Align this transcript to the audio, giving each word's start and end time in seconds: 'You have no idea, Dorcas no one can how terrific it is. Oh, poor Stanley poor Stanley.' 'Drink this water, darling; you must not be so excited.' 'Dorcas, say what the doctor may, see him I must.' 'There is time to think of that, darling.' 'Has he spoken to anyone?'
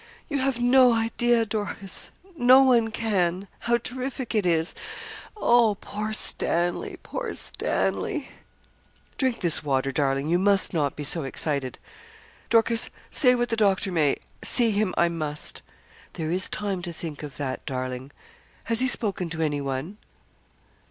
'You 0.29 0.39
have 0.39 0.59
no 0.59 0.93
idea, 0.93 1.45
Dorcas 1.45 2.09
no 2.35 2.63
one 2.63 2.89
can 2.89 3.47
how 3.59 3.77
terrific 3.77 4.33
it 4.33 4.47
is. 4.47 4.73
Oh, 5.37 5.77
poor 5.79 6.11
Stanley 6.11 6.97
poor 7.03 7.35
Stanley.' 7.35 8.29
'Drink 9.19 9.41
this 9.41 9.63
water, 9.63 9.91
darling; 9.91 10.27
you 10.27 10.39
must 10.39 10.73
not 10.73 10.95
be 10.95 11.03
so 11.03 11.21
excited.' 11.21 11.77
'Dorcas, 12.49 12.89
say 13.11 13.35
what 13.35 13.49
the 13.49 13.55
doctor 13.55 13.91
may, 13.91 14.17
see 14.43 14.71
him 14.71 14.95
I 14.97 15.07
must.' 15.07 15.61
'There 16.13 16.31
is 16.31 16.49
time 16.49 16.81
to 16.81 16.91
think 16.91 17.21
of 17.21 17.37
that, 17.37 17.63
darling.' 17.67 18.09
'Has 18.63 18.79
he 18.79 18.87
spoken 18.87 19.29
to 19.29 19.41
anyone?' 19.43 19.97